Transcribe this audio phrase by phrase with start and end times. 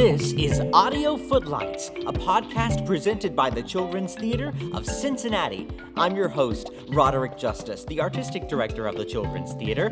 [0.00, 5.68] This is Audio Footlights, a podcast presented by the Children's Theater of Cincinnati.
[5.94, 9.88] I'm your host, Roderick Justice, the artistic director of the Children's Theater,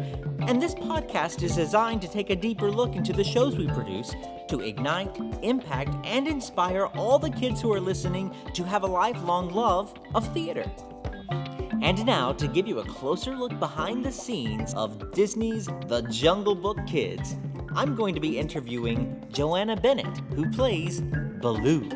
[0.46, 4.14] and this podcast is designed to take a deeper look into the shows we produce
[4.48, 9.50] to ignite, impact, and inspire all the kids who are listening to have a lifelong
[9.50, 10.64] love of theater.
[11.82, 16.54] And now, to give you a closer look behind the scenes of Disney's The Jungle
[16.54, 17.36] Book Kids,
[17.74, 21.88] I'm going to be interviewing Joanna Bennett, who plays Baloo.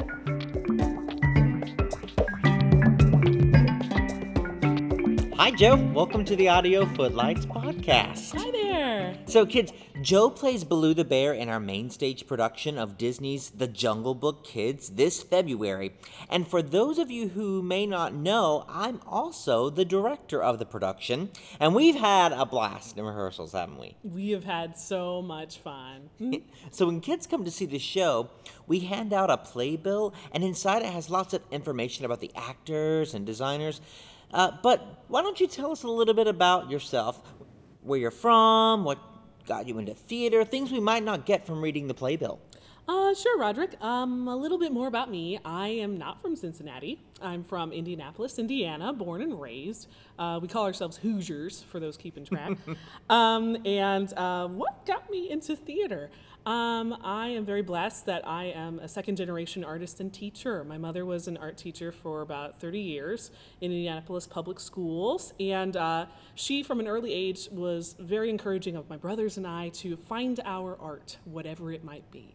[5.35, 5.77] Hi, Joe.
[5.93, 8.39] Welcome to the Audio Footlights podcast.
[8.39, 9.15] Hi there.
[9.27, 13.69] So, kids, Joe plays Baloo the Bear in our main stage production of Disney's The
[13.69, 15.93] Jungle Book Kids this February.
[16.29, 20.67] And for those of you who may not know, I'm also the director of the
[20.67, 21.31] production.
[21.61, 23.97] And we've had a blast in rehearsals, haven't we?
[24.03, 26.11] We have had so much fun.
[26.71, 28.31] So, when kids come to see the show,
[28.67, 33.15] we hand out a playbill, and inside it has lots of information about the actors
[33.15, 33.81] and designers.
[34.33, 37.21] Uh, but why don't you tell us a little bit about yourself?
[37.83, 38.99] Where you're from, what
[39.47, 42.41] got you into theater, things we might not get from reading the playbill.
[42.89, 43.81] Uh, sure, Roderick.
[43.81, 45.39] Um, a little bit more about me.
[45.45, 47.01] I am not from Cincinnati.
[47.21, 49.87] I'm from Indianapolis, Indiana, born and raised.
[50.19, 52.53] Uh, we call ourselves Hoosiers for those keeping track.
[53.11, 56.11] um, and uh, what got me into theater?
[56.45, 60.65] Um, I am very blessed that I am a second generation artist and teacher.
[60.65, 65.77] My mother was an art teacher for about 30 years in Indianapolis public schools, and
[65.77, 69.97] uh, she, from an early age, was very encouraging of my brothers and I to
[69.97, 72.35] find our art, whatever it might be.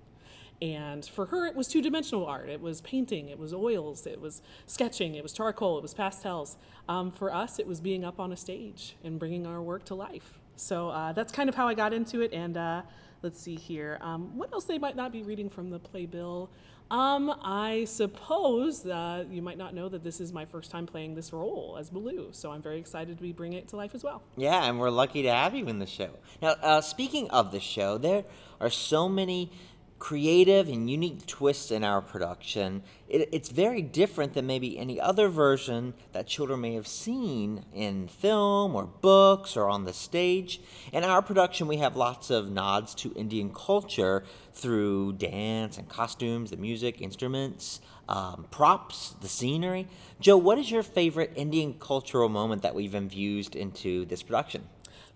[0.62, 2.50] And for her, it was two dimensional art.
[2.50, 6.58] It was painting, it was oils, it was sketching, it was charcoal, it was pastels.
[6.90, 9.96] Um, for us, it was being up on a stage and bringing our work to
[9.96, 10.40] life.
[10.56, 12.34] So uh, that's kind of how I got into it.
[12.34, 12.82] And uh,
[13.22, 14.00] let's see here.
[14.02, 16.50] Um, what else they might not be reading from the playbill?
[16.90, 21.16] Um, I suppose uh, you might not know that this is my first time playing
[21.16, 24.06] this role as Baloo, so I'm very excited to be bringing it to life as
[24.06, 24.24] well.
[24.38, 26.12] Yeah, and we're lucky to have you in the show.
[26.42, 28.24] Now, uh, speaking of the show, there
[28.62, 29.52] are so many
[30.00, 32.84] creative and unique twists in our production.
[33.08, 38.08] It, it's very different than maybe any other version that children may have seen in
[38.08, 40.62] film or books or on the stage.
[40.94, 46.52] In our production, we have lots of nods to Indian culture through dance and costumes,
[46.52, 49.88] the music, instruments, um, props, the scenery.
[50.20, 54.68] Joe, what is your favorite Indian cultural moment that we've infused into this production?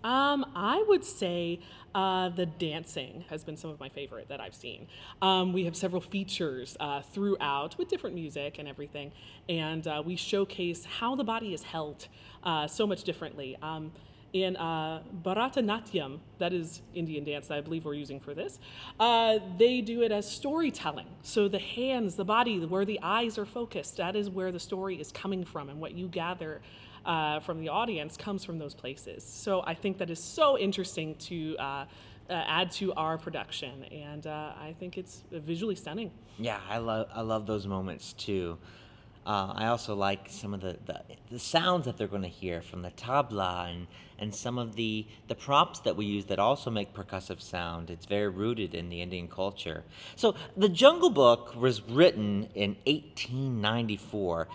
[0.04, 1.60] Um, I would say
[1.94, 4.88] uh, the dancing has been some of my favorite that I've seen.
[5.20, 9.12] Um, we have several features uh, throughout with different music and everything,
[9.48, 12.08] and uh, we showcase how the body is held
[12.42, 13.56] uh, so much differently.
[13.62, 13.92] Um,
[14.32, 18.58] in uh, Bharatanatyam, that is Indian dance that I believe we're using for this,
[18.98, 21.06] uh, they do it as storytelling.
[21.22, 24.98] So the hands, the body, where the eyes are focused, that is where the story
[24.98, 26.62] is coming from, and what you gather
[27.04, 29.24] uh, from the audience comes from those places.
[29.24, 31.84] So I think that is so interesting to uh, uh,
[32.28, 36.10] add to our production, and uh, I think it's visually stunning.
[36.38, 38.58] Yeah, I love I love those moments too.
[39.24, 42.60] Uh, I also like some of the, the, the sounds that they're going to hear
[42.60, 43.86] from the tabla and,
[44.18, 47.88] and some of the, the props that we use that also make percussive sound.
[47.88, 49.84] It's very rooted in the Indian culture.
[50.16, 54.48] So, The Jungle Book was written in 1894.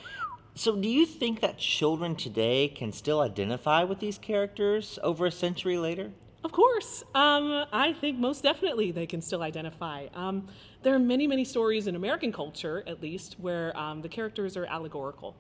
[0.57, 5.31] So, do you think that children today can still identify with these characters over a
[5.31, 6.09] century later?
[6.43, 7.03] Of course.
[7.13, 10.07] Um, I think most definitely they can still identify.
[10.15, 10.47] Um,
[10.81, 14.65] there are many, many stories in American culture, at least, where um, the characters are
[14.65, 15.35] allegorical.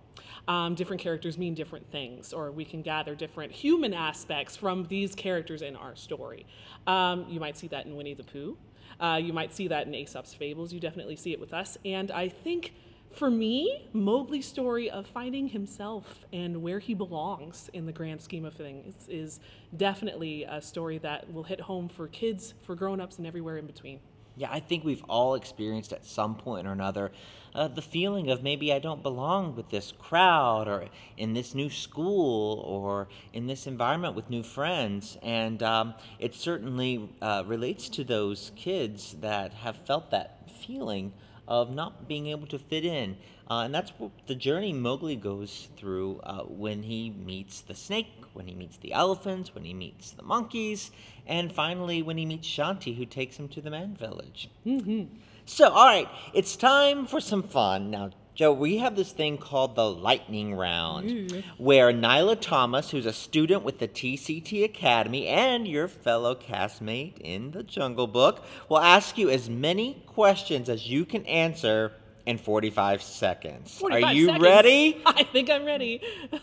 [0.47, 5.15] Um, different characters mean different things, or we can gather different human aspects from these
[5.15, 6.45] characters in our story.
[6.85, 8.55] Um, you might see that in Winnie the Pooh.
[8.99, 10.71] Uh, you might see that in Aesop's Fables.
[10.71, 11.75] You definitely see it with us.
[11.83, 12.73] And I think
[13.11, 18.45] for me, Mowgli's story of finding himself and where he belongs in the grand scheme
[18.45, 19.39] of things is
[19.75, 23.99] definitely a story that will hit home for kids, for grown-ups, and everywhere in between.
[24.35, 27.11] Yeah, I think we've all experienced at some point or another
[27.57, 30.85] uh, the feeling of maybe I don't belong with this crowd or
[31.17, 35.17] in this new school or in this environment with new friends.
[35.23, 41.13] And um, it certainly uh, relates to those kids that have felt that feeling
[41.47, 43.17] of not being able to fit in.
[43.49, 43.93] Uh, and that's
[44.27, 48.91] the journey Mowgli goes through uh, when he meets the snake, when he meets the
[48.91, 50.91] elephants, when he meets the monkeys,
[51.25, 54.49] and finally when he meets Shanti, who takes him to the man village.
[54.65, 55.15] Mm-hmm.
[55.45, 57.89] So, all right, it's time for some fun.
[57.89, 63.11] Now, Joe, we have this thing called the lightning round, where Nyla Thomas, who's a
[63.11, 69.17] student with the TCT Academy and your fellow castmate in the Jungle Book, will ask
[69.17, 71.93] you as many questions as you can answer
[72.27, 73.79] in 45 seconds.
[73.79, 74.43] 45 Are you seconds.
[74.43, 75.01] ready?
[75.07, 75.99] I think I'm ready.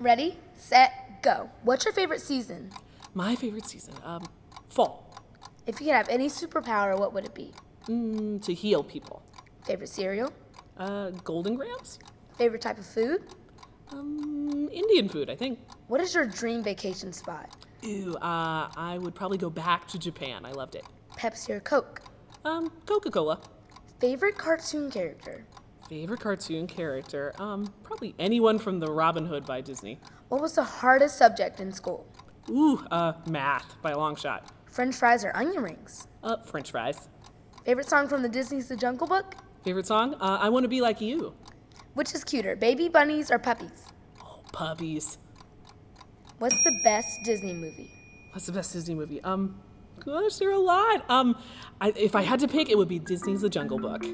[0.00, 1.50] Ready, set, go.
[1.64, 2.70] What's your favorite season?
[3.14, 4.28] My favorite season, um,
[4.68, 5.12] fall.
[5.66, 7.52] If you could have any superpower, what would it be?
[7.88, 9.24] Mm, to heal people.
[9.64, 10.32] Favorite cereal?
[10.76, 11.98] Uh, Golden Grahams?
[12.36, 13.22] Favorite type of food?
[13.90, 15.58] Um, Indian food, I think.
[15.88, 17.50] What is your dream vacation spot?
[17.84, 20.44] Ooh, uh, I would probably go back to Japan.
[20.44, 20.84] I loved it.
[21.16, 22.02] Pepsi or Coke?
[22.44, 23.40] Um, Coca Cola.
[24.00, 25.44] Favorite cartoon character?
[25.88, 27.34] Favorite cartoon character?
[27.38, 29.98] Um, probably anyone from the Robin Hood by Disney.
[30.28, 32.06] What was the hardest subject in school?
[32.50, 34.50] Ooh, uh, math by a long shot.
[34.66, 36.06] French fries or onion rings?
[36.22, 37.08] Uh, French fries.
[37.64, 39.34] Favorite song from the Disney's The Jungle Book?
[39.68, 40.14] Favorite song?
[40.14, 41.34] Uh, I Want to Be Like You.
[41.92, 43.84] Which is cuter, baby bunnies or puppies?
[44.18, 45.18] Oh, puppies.
[46.38, 47.92] What's the best Disney movie?
[48.32, 49.22] What's the best Disney movie?
[49.22, 49.60] Um,
[50.02, 51.04] gosh, there are a lot.
[51.10, 51.36] Um,
[51.82, 54.04] I, if I had to pick, it would be Disney's The Jungle Book.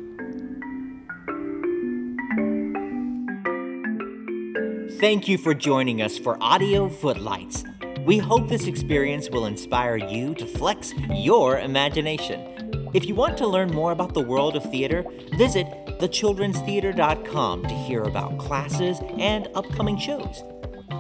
[4.99, 7.63] Thank you for joining us for Audio Footlights.
[8.01, 12.74] We hope this experience will inspire you to flex your imagination.
[12.95, 15.05] If you want to learn more about the world of theater,
[15.37, 15.67] visit
[15.99, 20.45] thechildrenstheater.com to hear about classes and upcoming shows.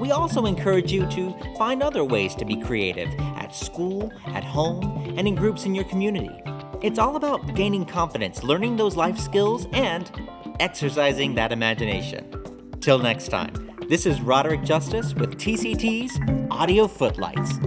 [0.00, 5.14] We also encourage you to find other ways to be creative at school, at home,
[5.16, 6.36] and in groups in your community.
[6.82, 10.10] It's all about gaining confidence, learning those life skills, and
[10.58, 12.28] exercising that imagination.
[12.80, 16.18] Till next time, this is Roderick Justice with TCT's
[16.50, 17.60] Audio Footlights.